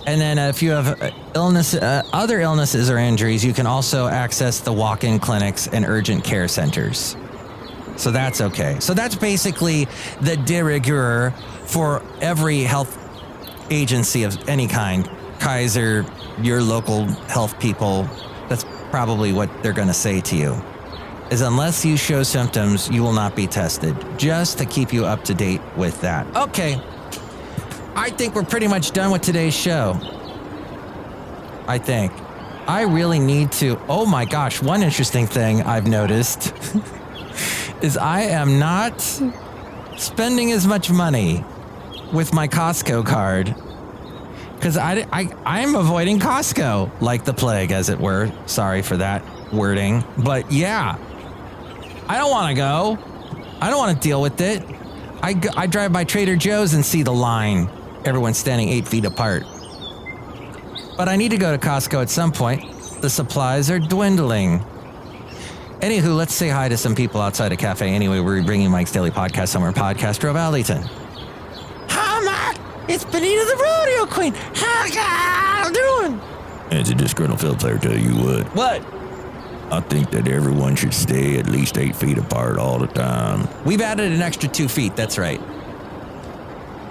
And 0.07 0.21
then, 0.21 0.39
uh, 0.39 0.49
if 0.49 0.63
you 0.63 0.71
have 0.71 1.01
uh, 1.01 1.11
illness, 1.35 1.75
uh, 1.75 2.03
other 2.13 2.41
illnesses 2.41 2.91
or 2.91 2.99
injuries, 2.99 3.45
you 3.45 3.53
can 3.53 3.67
also 3.67 4.09
access 4.09 4.59
the 4.59 4.73
walk-in 4.73 5.19
clinics 5.21 5.69
and 5.69 5.85
urgent 5.85 6.25
care 6.25 6.49
centers. 6.49 7.17
So 7.97 8.11
that's 8.11 8.41
okay. 8.41 8.79
So 8.81 8.95
that's 8.95 9.15
basically 9.15 9.87
the 10.23 10.37
de 10.37 10.63
rigueur 10.63 11.33
for 11.65 12.03
every 12.21 12.61
health 12.61 12.99
agency 13.71 14.23
of 14.25 14.49
any 14.49 14.67
kind. 14.67 15.09
Kaiser, 15.39 16.07
your 16.41 16.63
local 16.63 17.05
health 17.29 17.61
people. 17.61 18.09
That's 18.49 18.65
probably 18.91 19.33
what 19.33 19.51
they're 19.63 19.75
going 19.75 19.89
to 19.89 19.95
say 19.95 20.21
to 20.23 20.37
you 20.37 20.70
is 21.31 21.41
unless 21.43 21.85
you 21.85 21.97
show 21.97 22.23
symptoms, 22.23 22.91
you 22.91 23.03
will 23.03 23.13
not 23.13 23.37
be 23.37 23.47
tested, 23.47 23.97
just 24.19 24.59
to 24.59 24.65
keep 24.65 24.93
you 24.93 25.07
up 25.07 25.25
to 25.25 25.35
date 25.35 25.61
with 25.77 26.01
that. 26.01 26.27
Okay, 26.37 26.81
I 27.95 28.11
think 28.11 28.35
we're 28.35 28.45
pretty 28.45 28.67
much 28.67 28.91
done 28.93 29.11
with 29.11 29.23
today's 29.23 29.55
show. 29.55 29.99
I 31.67 31.79
think. 31.79 32.13
I 32.67 32.83
really 32.83 33.19
need 33.19 33.53
to. 33.53 33.81
Oh 33.89 34.07
my 34.07 34.25
gosh, 34.25 34.63
one 34.63 34.83
interesting 34.83 35.27
thing 35.27 35.63
I've 35.63 35.87
noticed 35.87 36.53
is 37.83 37.97
I 37.97 38.23
am 38.23 38.59
not 38.59 39.01
spending 39.97 40.53
as 40.53 40.67
much 40.67 40.91
money 40.91 41.45
with 42.13 42.33
my 42.33 42.49
Costco 42.49 43.07
card 43.07 43.55
because 44.55 44.77
I, 44.77 45.07
I, 45.13 45.33
I'm 45.47 45.75
avoiding 45.75 46.19
Costco 46.19 47.01
like 47.01 47.25
the 47.25 47.33
plague, 47.33 47.73
as 47.73 47.89
it 47.89 47.99
were. 47.99 48.31
Sorry 48.47 48.83
for 48.83 48.97
that 48.99 49.23
wording. 49.53 50.05
But 50.19 50.53
yeah, 50.53 50.97
I 52.11 52.17
don't 52.17 52.33
want 52.33 52.49
to 52.49 52.55
go. 52.57 52.99
I 53.61 53.71
don't 53.71 53.79
want 53.79 53.97
to 53.97 54.03
deal 54.03 54.21
with 54.21 54.41
it. 54.41 54.65
I 55.23 55.41
I 55.57 55.69
drive 55.69 55.93
by 55.93 56.03
Trader 56.03 56.35
Joe's 56.35 56.75
and 56.75 56.85
see 56.85 57.05
the 57.05 57.13
line. 57.13 57.71
Everyone's 58.05 58.37
standing 58.37 58.69
eight 58.69 58.89
feet 58.89 59.05
apart. 59.05 59.45
But 60.97 61.09
I 61.09 61.15
need 61.15 61.31
to 61.31 61.37
go 61.37 61.57
to 61.57 61.65
Costco 61.65 62.03
at 62.03 62.11
some 62.11 62.33
point. 62.33 62.65
The 63.01 63.09
supplies 63.09 63.71
are 63.71 63.79
dwindling. 63.79 64.59
Anywho, 65.83 66.17
let's 66.17 66.35
say 66.35 66.49
hi 66.49 66.69
to 66.69 66.77
some 66.77 66.97
people 66.97 67.21
outside 67.21 67.53
a 67.53 67.57
cafe. 67.57 67.91
Anyway, 67.91 68.19
we're 68.19 68.43
bringing 68.43 68.73
Mike's 68.73 68.91
Daily 68.91 69.13
Podcast 69.13 69.49
somewhere. 69.49 69.71
Podcast 69.71 70.21
Grove 70.21 70.35
Alleyton. 70.35 70.83
Hi, 71.91 72.21
Mike. 72.25 72.91
It's 72.91 73.05
Benita 73.05 73.45
the 73.45 73.63
Rodeo 73.63 74.07
Queen. 74.07 74.35
How 74.35 74.85
you 75.65 75.73
doing? 75.73 76.21
As 76.73 76.91
a 76.91 76.95
disgruntled 76.97 77.41
field 77.41 77.61
player, 77.61 77.79
tell 77.79 77.97
you 77.97 78.17
what, 78.17 78.47
What? 78.57 79.00
I 79.73 79.81
think 79.81 80.11
that 80.11 80.27
everyone 80.27 80.75
should 80.75 80.95
stay 80.95 81.39
at 81.39 81.49
least 81.49 81.79
eight 81.79 81.95
feet 81.95 82.19
apart 82.19 82.59
all 82.59 82.79
the 82.79 82.89
time. 82.89 83.49
We've 83.65 83.81
added 83.81 84.11
an 84.13 84.21
extra 84.21 84.49
two 84.49 84.69
feet. 84.69 84.97
That's 84.97 85.17
right. 85.19 85.41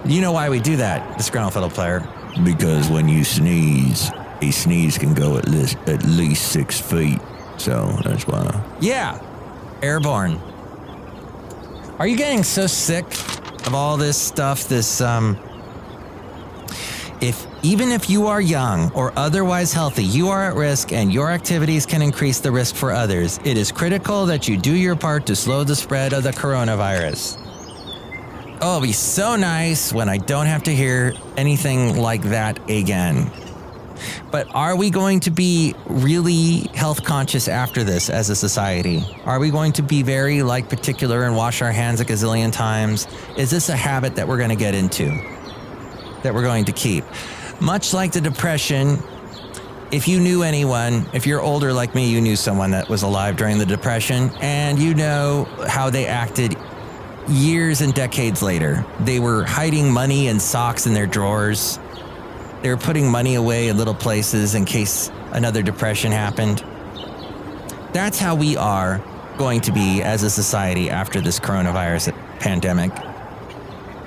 You 0.05 0.21
know 0.21 0.31
why 0.31 0.49
we 0.49 0.59
do 0.61 0.77
that, 0.77 1.11
the 1.11 1.17
disgruntled 1.17 1.53
fiddle 1.53 1.69
player? 1.69 2.07
Because 2.43 2.87
when 2.89 3.09
you 3.09 3.23
sneeze, 3.23 4.09
a 4.41 4.51
sneeze 4.51 4.97
can 4.97 5.13
go 5.13 5.37
at 5.37 5.49
least 5.49 5.77
at 5.87 6.03
least 6.05 6.51
six 6.51 6.79
feet. 6.79 7.19
So 7.57 7.99
that's 8.03 8.25
why. 8.25 8.63
Yeah, 8.79 9.21
airborne. 9.81 10.39
Are 11.99 12.07
you 12.07 12.15
getting 12.15 12.43
so 12.43 12.65
sick 12.65 13.05
of 13.67 13.75
all 13.75 13.97
this 13.97 14.17
stuff? 14.17 14.69
This 14.69 15.01
um, 15.01 15.37
if 17.21 17.45
even 17.63 17.89
if 17.89 18.09
you 18.09 18.27
are 18.27 18.41
young 18.41 18.91
or 18.93 19.11
otherwise 19.17 19.73
healthy, 19.73 20.03
you 20.03 20.29
are 20.29 20.49
at 20.49 20.55
risk, 20.55 20.93
and 20.93 21.11
your 21.11 21.31
activities 21.31 21.85
can 21.85 22.01
increase 22.01 22.39
the 22.39 22.51
risk 22.51 22.75
for 22.75 22.91
others. 22.91 23.39
It 23.43 23.57
is 23.57 23.71
critical 23.71 24.25
that 24.27 24.47
you 24.47 24.57
do 24.57 24.73
your 24.73 24.95
part 24.95 25.25
to 25.27 25.35
slow 25.35 25.63
the 25.63 25.75
spread 25.75 26.13
of 26.13 26.23
the 26.23 26.31
coronavirus. 26.31 27.37
Oh, 28.61 28.75
it'll 28.75 28.81
be 28.81 28.91
so 28.91 29.35
nice 29.35 29.93
when 29.93 30.09
I 30.09 30.17
don't 30.17 30.47
have 30.47 30.63
to 30.63 30.75
hear 30.75 31.13
anything 31.37 31.97
like 31.97 32.23
that 32.23 32.69
again. 32.69 33.31
But 34.31 34.53
are 34.53 34.75
we 34.75 34.89
going 34.89 35.19
to 35.21 35.31
be 35.31 35.75
really 35.85 36.69
health 36.73 37.03
conscious 37.03 37.47
after 37.47 37.83
this 37.83 38.09
as 38.09 38.29
a 38.29 38.35
society? 38.35 39.03
Are 39.25 39.39
we 39.39 39.49
going 39.49 39.73
to 39.73 39.81
be 39.81 40.03
very 40.03 40.43
like 40.43 40.69
particular 40.69 41.23
and 41.23 41.35
wash 41.35 41.61
our 41.61 41.71
hands 41.71 41.99
a 41.99 42.05
gazillion 42.05 42.51
times? 42.51 43.07
Is 43.37 43.49
this 43.49 43.69
a 43.69 43.75
habit 43.75 44.15
that 44.15 44.27
we're 44.27 44.37
going 44.37 44.49
to 44.49 44.55
get 44.55 44.75
into? 44.75 45.38
That 46.23 46.33
we're 46.33 46.43
going 46.43 46.65
to 46.65 46.71
keep? 46.71 47.03
Much 47.59 47.93
like 47.93 48.11
the 48.11 48.21
depression, 48.21 49.01
if 49.91 50.07
you 50.07 50.19
knew 50.19 50.43
anyone, 50.43 51.05
if 51.13 51.25
you're 51.25 51.41
older 51.41 51.73
like 51.73 51.95
me, 51.95 52.09
you 52.09 52.21
knew 52.21 52.35
someone 52.35 52.71
that 52.71 52.89
was 52.89 53.03
alive 53.03 53.37
during 53.37 53.57
the 53.57 53.65
depression 53.65 54.29
and 54.39 54.79
you 54.79 54.93
know 54.93 55.45
how 55.67 55.89
they 55.89 56.05
acted 56.05 56.55
years 57.27 57.81
and 57.81 57.93
decades 57.93 58.41
later. 58.41 58.85
They 59.01 59.19
were 59.19 59.43
hiding 59.43 59.91
money 59.91 60.27
and 60.27 60.41
socks 60.41 60.87
in 60.87 60.93
their 60.93 61.07
drawers. 61.07 61.79
They 62.61 62.69
were 62.69 62.77
putting 62.77 63.09
money 63.09 63.35
away 63.35 63.69
in 63.69 63.77
little 63.77 63.95
places 63.95 64.55
in 64.55 64.65
case 64.65 65.11
another 65.31 65.61
depression 65.61 66.11
happened. 66.11 66.63
That's 67.93 68.19
how 68.19 68.35
we 68.35 68.57
are 68.57 69.03
going 69.37 69.61
to 69.61 69.71
be 69.71 70.01
as 70.01 70.23
a 70.23 70.29
society 70.29 70.89
after 70.89 71.21
this 71.21 71.39
coronavirus 71.39 72.13
pandemic. 72.39 72.91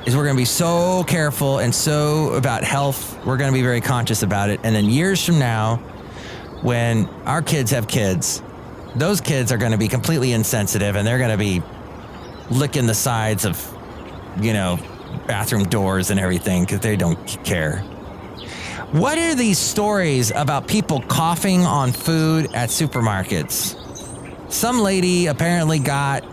Is 0.04 0.16
we're 0.16 0.24
going 0.24 0.34
to 0.34 0.40
be 0.40 0.44
so 0.44 1.04
careful 1.04 1.60
and 1.60 1.72
so 1.72 2.32
about 2.34 2.64
health. 2.64 3.24
We're 3.24 3.36
going 3.36 3.52
to 3.52 3.54
be 3.54 3.62
very 3.62 3.80
conscious 3.80 4.24
about 4.24 4.50
it. 4.50 4.58
And 4.64 4.74
then 4.74 4.86
years 4.86 5.24
from 5.24 5.38
now, 5.38 5.76
when 6.62 7.06
our 7.24 7.40
kids 7.40 7.70
have 7.70 7.86
kids, 7.86 8.42
those 8.96 9.20
kids 9.20 9.52
are 9.52 9.58
going 9.58 9.70
to 9.72 9.78
be 9.78 9.86
completely 9.86 10.32
insensitive 10.32 10.96
and 10.96 11.06
they're 11.06 11.18
going 11.18 11.30
to 11.30 11.36
be 11.36 11.62
licking 12.50 12.86
the 12.86 12.94
sides 12.94 13.44
of, 13.44 13.64
you 14.40 14.52
know, 14.52 14.78
bathroom 15.28 15.64
doors 15.64 16.10
and 16.10 16.18
everything 16.18 16.64
because 16.64 16.80
they 16.80 16.96
don't 16.96 17.24
care. 17.44 17.78
What 18.90 19.18
are 19.18 19.36
these 19.36 19.58
stories 19.58 20.32
about 20.32 20.66
people 20.66 21.00
coughing 21.00 21.64
on 21.64 21.92
food 21.92 22.46
at 22.54 22.70
supermarkets? 22.70 23.78
Some 24.52 24.80
lady 24.80 25.26
apparently 25.26 25.78
got 25.78 26.24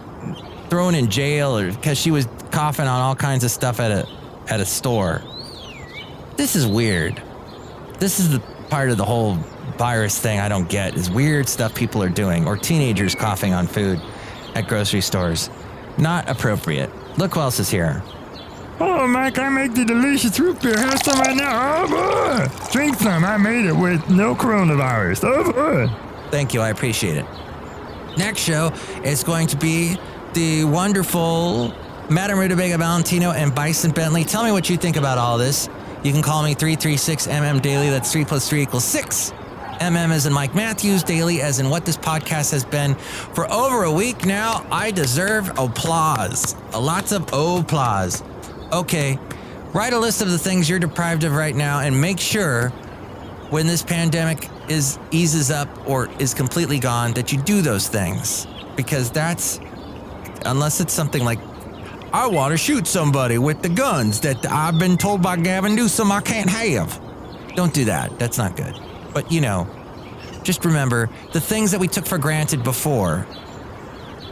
thrown 0.69 0.95
in 0.95 1.09
jail 1.09 1.57
or 1.57 1.71
because 1.71 1.97
she 1.97 2.11
was 2.11 2.27
coughing 2.51 2.87
on 2.87 3.01
all 3.01 3.15
kinds 3.15 3.43
of 3.43 3.51
stuff 3.51 3.79
at 3.79 3.91
a 3.91 4.07
at 4.47 4.59
a 4.59 4.65
store. 4.65 5.21
This 6.35 6.55
is 6.55 6.65
weird. 6.65 7.21
This 7.99 8.19
is 8.19 8.31
the 8.31 8.39
part 8.69 8.89
of 8.89 8.97
the 8.97 9.05
whole 9.05 9.35
virus 9.77 10.19
thing 10.19 10.39
I 10.39 10.49
don't 10.49 10.69
get 10.69 10.95
is 10.95 11.09
weird 11.09 11.47
stuff 11.47 11.73
people 11.73 12.03
are 12.03 12.09
doing 12.09 12.45
or 12.47 12.57
teenagers 12.57 13.15
coughing 13.15 13.53
on 13.53 13.67
food 13.67 14.01
at 14.55 14.67
grocery 14.67 15.01
stores. 15.01 15.49
Not 15.97 16.29
appropriate. 16.29 16.89
Look 17.17 17.33
who 17.33 17.41
else 17.41 17.59
is 17.59 17.69
here. 17.69 18.01
Oh, 18.81 19.05
Mike, 19.07 19.37
I 19.37 19.49
make 19.49 19.73
the 19.73 19.83
delicious 19.83 20.39
root 20.39 20.61
beer. 20.61 20.77
Have 20.77 21.01
some 21.03 21.19
right 21.19 21.35
now. 21.35 21.83
Oh, 21.83 21.87
boy. 21.89 22.71
Drink 22.71 22.95
some. 22.95 23.25
I 23.25 23.35
made 23.35 23.65
it 23.65 23.73
with 23.73 24.09
no 24.09 24.33
coronavirus. 24.35 25.25
Oh, 25.25 25.51
boy. 25.51 26.29
Thank 26.31 26.53
you. 26.53 26.61
I 26.61 26.69
appreciate 26.69 27.17
it. 27.17 27.25
Next 28.17 28.39
show 28.41 28.71
is 29.03 29.23
going 29.23 29.47
to 29.47 29.57
be 29.57 29.97
the 30.33 30.63
wonderful 30.63 31.73
Madam 32.09 32.39
Rutabaga 32.39 32.77
Valentino 32.77 33.31
and 33.31 33.53
Bison 33.53 33.91
Bentley. 33.91 34.23
Tell 34.23 34.43
me 34.43 34.51
what 34.51 34.69
you 34.69 34.77
think 34.77 34.95
about 34.95 35.17
all 35.17 35.37
this. 35.37 35.69
You 36.03 36.11
can 36.11 36.21
call 36.21 36.43
me 36.43 36.53
336 36.53 37.27
MM 37.27 37.61
Daily. 37.61 37.89
That's 37.89 38.11
3 38.11 38.25
plus 38.25 38.49
3 38.49 38.61
equals 38.61 38.83
6. 38.85 39.31
MM 39.79 40.11
as 40.11 40.25
in 40.25 40.33
Mike 40.33 40.53
Matthews, 40.53 41.03
Daily 41.03 41.41
as 41.41 41.59
in 41.59 41.69
what 41.69 41.85
this 41.85 41.95
podcast 41.97 42.51
has 42.51 42.65
been 42.65 42.95
for 42.95 43.51
over 43.51 43.83
a 43.83 43.91
week 43.91 44.25
now. 44.25 44.65
I 44.71 44.91
deserve 44.91 45.49
applause. 45.57 46.55
Lots 46.73 47.11
of 47.11 47.31
applause. 47.31 48.23
Okay, 48.73 49.17
write 49.73 49.93
a 49.93 49.99
list 49.99 50.21
of 50.21 50.29
the 50.29 50.37
things 50.37 50.69
you're 50.69 50.79
deprived 50.79 51.23
of 51.23 51.33
right 51.33 51.55
now 51.55 51.79
and 51.79 51.99
make 51.99 52.19
sure 52.19 52.69
when 53.49 53.67
this 53.67 53.81
pandemic 53.81 54.49
is 54.67 54.99
eases 55.11 55.49
up 55.49 55.69
or 55.87 56.09
is 56.19 56.33
completely 56.33 56.77
gone 56.77 57.13
that 57.13 57.31
you 57.31 57.41
do 57.41 57.61
those 57.61 57.87
things 57.87 58.47
because 58.75 59.09
that's 59.11 59.59
unless 60.45 60.79
it's 60.79 60.93
something 60.93 61.23
like 61.23 61.39
I 62.11 62.25
want 62.27 62.51
to 62.51 62.57
shoot 62.57 62.87
somebody 62.87 63.37
with 63.37 63.61
the 63.61 63.69
guns 63.69 64.19
that 64.21 64.45
I've 64.45 64.79
been 64.79 64.97
told 64.97 65.21
by 65.21 65.37
Gavin 65.37 65.75
Newsom 65.75 66.11
I 66.11 66.21
can't 66.21 66.49
have. 66.49 66.99
Don't 67.55 67.73
do 67.73 67.85
that. 67.85 68.17
That's 68.17 68.37
not 68.37 68.55
good. 68.55 68.79
But 69.13 69.31
you 69.31 69.41
know, 69.41 69.67
just 70.43 70.65
remember 70.65 71.09
the 71.33 71.41
things 71.41 71.71
that 71.71 71.79
we 71.79 71.87
took 71.87 72.05
for 72.05 72.17
granted 72.17 72.63
before. 72.63 73.27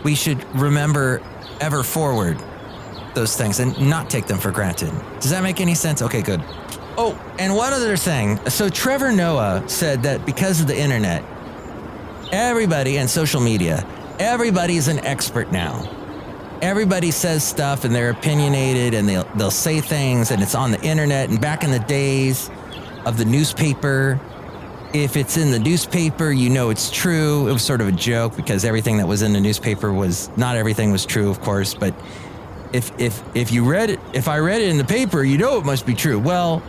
We 0.03 0.15
should 0.15 0.43
remember 0.55 1.21
ever 1.59 1.83
forward 1.83 2.41
those 3.13 3.35
things 3.35 3.59
and 3.59 3.79
not 3.79 4.09
take 4.09 4.25
them 4.25 4.37
for 4.37 4.51
granted. 4.51 4.91
Does 5.19 5.31
that 5.31 5.43
make 5.43 5.59
any 5.59 5.75
sense? 5.75 6.01
Okay, 6.01 6.21
good. 6.21 6.41
Oh, 6.97 7.19
and 7.37 7.55
one 7.55 7.73
other 7.73 7.97
thing. 7.97 8.37
So 8.49 8.69
Trevor 8.69 9.11
Noah 9.11 9.63
said 9.67 10.01
that 10.03 10.25
because 10.25 10.61
of 10.61 10.67
the 10.67 10.77
internet, 10.77 11.23
everybody 12.31 12.97
and 12.97 13.09
social 13.09 13.41
media, 13.41 13.85
everybody's 14.19 14.87
an 14.87 14.99
expert 15.05 15.51
now. 15.51 15.96
Everybody 16.61 17.11
says 17.11 17.43
stuff 17.43 17.83
and 17.83 17.93
they're 17.93 18.09
opinionated 18.09 18.93
and 18.93 19.07
they'll 19.07 19.27
they'll 19.35 19.51
say 19.51 19.81
things 19.81 20.31
and 20.31 20.41
it's 20.41 20.55
on 20.55 20.71
the 20.71 20.81
internet 20.81 21.29
and 21.29 21.39
back 21.39 21.63
in 21.63 21.71
the 21.71 21.79
days 21.79 22.49
of 23.05 23.17
the 23.17 23.25
newspaper 23.25 24.19
if 24.93 25.17
it's 25.17 25.37
in 25.37 25.51
the 25.51 25.59
newspaper, 25.59 26.31
you 26.31 26.49
know 26.49 26.69
it's 26.69 26.89
true. 26.89 27.47
It 27.47 27.53
was 27.53 27.61
sort 27.61 27.81
of 27.81 27.87
a 27.87 27.91
joke 27.91 28.35
because 28.35 28.63
everything 28.63 28.97
that 28.97 29.07
was 29.07 29.21
in 29.21 29.33
the 29.33 29.39
newspaper 29.39 29.93
was 29.93 30.29
not 30.37 30.55
everything 30.55 30.91
was 30.91 31.05
true, 31.05 31.29
of 31.29 31.41
course, 31.41 31.73
but 31.73 31.93
if 32.73 32.97
if 32.99 33.21
if 33.35 33.51
you 33.51 33.69
read 33.69 33.89
it 33.89 33.99
if 34.13 34.27
I 34.27 34.39
read 34.39 34.61
it 34.61 34.69
in 34.69 34.77
the 34.77 34.85
paper, 34.85 35.23
you 35.23 35.37
know 35.37 35.57
it 35.57 35.65
must 35.65 35.85
be 35.85 35.93
true. 35.93 36.19
Well, 36.19 36.63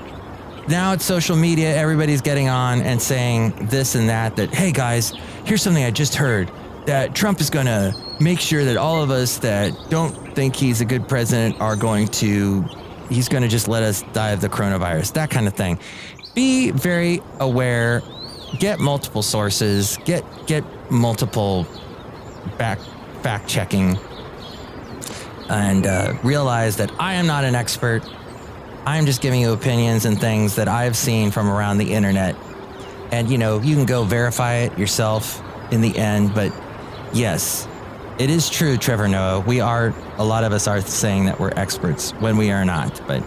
now 0.68 0.92
it's 0.92 1.04
social 1.04 1.36
media, 1.36 1.74
everybody's 1.74 2.20
getting 2.20 2.48
on 2.48 2.82
and 2.82 3.00
saying 3.00 3.68
this 3.68 3.94
and 3.94 4.08
that 4.08 4.36
that 4.36 4.52
hey 4.52 4.72
guys, 4.72 5.12
here's 5.44 5.62
something 5.62 5.84
I 5.84 5.90
just 5.90 6.14
heard 6.14 6.50
that 6.86 7.14
Trump 7.14 7.40
is 7.40 7.50
going 7.50 7.66
to 7.66 7.94
make 8.20 8.40
sure 8.40 8.64
that 8.64 8.76
all 8.76 9.02
of 9.02 9.10
us 9.10 9.38
that 9.38 9.72
don't 9.90 10.34
think 10.34 10.56
he's 10.56 10.80
a 10.80 10.84
good 10.84 11.08
president 11.08 11.60
are 11.60 11.76
going 11.76 12.08
to 12.08 12.64
he's 13.08 13.28
going 13.28 13.42
to 13.42 13.48
just 13.48 13.68
let 13.68 13.82
us 13.82 14.02
die 14.12 14.30
of 14.30 14.40
the 14.40 14.48
coronavirus. 14.48 15.14
That 15.14 15.30
kind 15.30 15.46
of 15.46 15.54
thing. 15.54 15.78
Be 16.34 16.70
very 16.70 17.20
aware, 17.40 18.02
get 18.58 18.78
multiple 18.78 19.22
sources, 19.22 19.98
get 20.04 20.24
get 20.46 20.64
multiple 20.90 21.66
back 22.56 22.78
fact 23.22 23.48
checking 23.48 23.98
and 25.48 25.86
uh, 25.86 26.14
realize 26.22 26.76
that 26.76 26.90
I 27.00 27.14
am 27.14 27.26
not 27.26 27.44
an 27.44 27.54
expert. 27.54 28.02
I 28.86 28.96
am 28.96 29.06
just 29.06 29.20
giving 29.20 29.40
you 29.40 29.52
opinions 29.52 30.04
and 30.04 30.20
things 30.20 30.56
that 30.56 30.68
I 30.68 30.84
have 30.84 30.96
seen 30.96 31.30
from 31.30 31.48
around 31.48 31.78
the 31.78 31.92
internet. 31.92 32.36
And, 33.10 33.30
you 33.30 33.38
know, 33.38 33.60
you 33.60 33.74
can 33.74 33.86
go 33.86 34.04
verify 34.04 34.56
it 34.56 34.78
yourself 34.78 35.42
in 35.72 35.80
the 35.80 35.96
end. 35.96 36.34
But 36.34 36.52
yes, 37.12 37.66
it 38.18 38.30
is 38.30 38.50
true, 38.50 38.76
Trevor 38.76 39.08
Noah. 39.08 39.40
We 39.40 39.60
are, 39.60 39.94
a 40.16 40.24
lot 40.24 40.44
of 40.44 40.52
us 40.52 40.66
are 40.66 40.80
saying 40.80 41.26
that 41.26 41.38
we're 41.38 41.52
experts 41.56 42.10
when 42.12 42.36
we 42.36 42.50
are 42.50 42.64
not. 42.64 43.00
But 43.06 43.22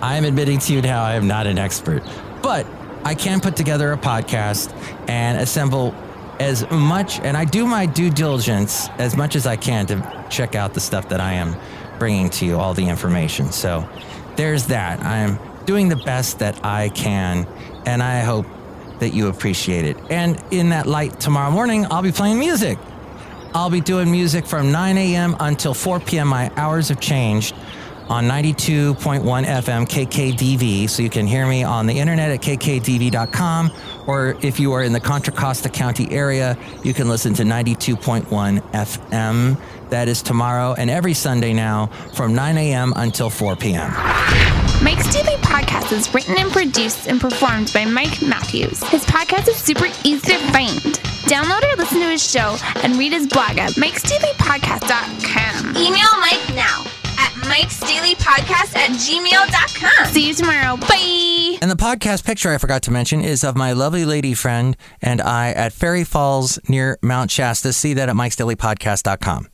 I 0.00 0.16
am 0.16 0.24
admitting 0.24 0.58
to 0.60 0.72
you 0.72 0.82
now, 0.82 1.02
I 1.02 1.14
am 1.14 1.26
not 1.26 1.46
an 1.46 1.58
expert. 1.58 2.02
But 2.42 2.66
I 3.04 3.14
can 3.14 3.40
put 3.40 3.56
together 3.56 3.92
a 3.92 3.96
podcast 3.96 4.72
and 5.08 5.38
assemble 5.38 5.94
as 6.38 6.68
much, 6.70 7.18
and 7.20 7.36
I 7.36 7.44
do 7.44 7.66
my 7.66 7.86
due 7.86 8.10
diligence 8.10 8.88
as 8.98 9.16
much 9.16 9.36
as 9.36 9.46
I 9.46 9.56
can 9.56 9.86
to 9.86 10.26
check 10.30 10.54
out 10.54 10.74
the 10.74 10.80
stuff 10.80 11.08
that 11.08 11.20
I 11.20 11.32
am 11.32 11.56
bringing 11.98 12.30
to 12.30 12.46
you, 12.46 12.58
all 12.58 12.74
the 12.74 12.86
information. 12.88 13.52
So 13.52 13.88
there's 14.36 14.66
that. 14.66 15.00
I 15.02 15.18
am 15.18 15.38
doing 15.64 15.88
the 15.88 15.96
best 15.96 16.38
that 16.40 16.64
I 16.64 16.90
can, 16.90 17.46
and 17.86 18.02
I 18.02 18.20
hope 18.20 18.46
that 19.00 19.12
you 19.14 19.28
appreciate 19.28 19.84
it. 19.84 19.96
And 20.10 20.42
in 20.50 20.70
that 20.70 20.86
light, 20.86 21.18
tomorrow 21.18 21.50
morning, 21.50 21.86
I'll 21.90 22.02
be 22.02 22.12
playing 22.12 22.38
music. 22.38 22.78
I'll 23.56 23.70
be 23.70 23.80
doing 23.80 24.10
music 24.10 24.44
from 24.44 24.70
9 24.70 24.98
a.m. 24.98 25.34
until 25.40 25.72
4 25.72 25.98
p.m. 26.00 26.28
My 26.28 26.52
hours 26.56 26.90
have 26.90 27.00
changed 27.00 27.54
on 28.06 28.24
92.1 28.24 29.22
FM 29.22 29.86
KKDV. 29.86 30.90
So 30.90 31.02
you 31.02 31.08
can 31.08 31.26
hear 31.26 31.46
me 31.46 31.64
on 31.64 31.86
the 31.86 31.98
internet 31.98 32.30
at 32.30 32.42
kkdv.com. 32.42 33.72
Or 34.06 34.36
if 34.42 34.60
you 34.60 34.74
are 34.74 34.82
in 34.82 34.92
the 34.92 35.00
Contra 35.00 35.32
Costa 35.32 35.70
County 35.70 36.06
area, 36.12 36.58
you 36.84 36.92
can 36.92 37.08
listen 37.08 37.32
to 37.32 37.44
92.1 37.44 38.26
FM. 38.72 39.58
That 39.88 40.08
is 40.08 40.20
tomorrow 40.20 40.74
and 40.74 40.90
every 40.90 41.14
Sunday 41.14 41.54
now 41.54 41.86
from 42.12 42.34
9 42.34 42.58
a.m. 42.58 42.92
until 42.96 43.30
4 43.30 43.56
p.m. 43.56 43.90
Mike's 44.84 45.10
Daily 45.14 45.36
Podcast 45.38 45.92
is 45.92 46.12
written 46.12 46.36
and 46.38 46.52
produced 46.52 47.08
and 47.08 47.18
performed 47.18 47.72
by 47.72 47.86
Mike 47.86 48.20
Matthews. 48.20 48.84
His 48.88 49.06
podcast 49.06 49.48
is 49.48 49.56
super 49.56 49.86
easy 50.04 50.32
to 50.32 50.38
find. 50.52 51.05
Download 51.26 51.72
or 51.72 51.76
listen 51.76 52.00
to 52.00 52.08
his 52.08 52.28
show 52.28 52.56
and 52.82 52.96
read 52.96 53.12
his 53.12 53.26
blog 53.26 53.58
at 53.58 53.72
mikesdailypodcast.com. 53.72 55.76
Email 55.76 56.20
Mike 56.20 56.54
now 56.54 56.84
at 57.18 57.32
mikesdailypodcast 57.50 58.76
at 58.76 58.90
gmail.com. 58.90 60.06
See 60.12 60.28
you 60.28 60.34
tomorrow. 60.34 60.76
Bye. 60.76 61.58
And 61.60 61.70
the 61.70 61.76
podcast 61.76 62.24
picture 62.24 62.52
I 62.52 62.58
forgot 62.58 62.82
to 62.82 62.90
mention 62.90 63.22
is 63.22 63.42
of 63.42 63.56
my 63.56 63.72
lovely 63.72 64.04
lady 64.04 64.34
friend 64.34 64.76
and 65.02 65.20
I 65.20 65.50
at 65.52 65.72
Fairy 65.72 66.04
Falls 66.04 66.58
near 66.68 66.98
Mount 67.02 67.30
Shasta. 67.30 67.72
See 67.72 67.94
that 67.94 68.08
at 68.08 68.14
mikesdailypodcast.com. 68.14 69.44